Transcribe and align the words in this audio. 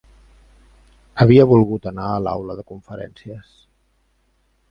Havia 1.25 1.45
volgut 1.51 1.85
anar 1.91 2.07
a 2.13 2.17
l'Aula 2.27 2.57
de 2.61 2.65
Conferències 2.73 3.55